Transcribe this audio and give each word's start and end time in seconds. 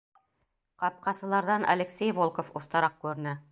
Ҡапҡасыларҙан 0.83 1.67
Алексей 1.75 2.17
Волков 2.23 2.53
оҫтараҡ 2.63 3.01
күренә. 3.07 3.39